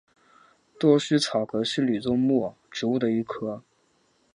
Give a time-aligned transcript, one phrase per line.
[0.79, 3.63] 多须草科是棕榈目植物的一科。